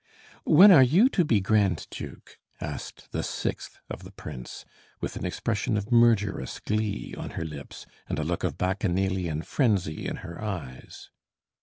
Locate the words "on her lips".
7.19-7.85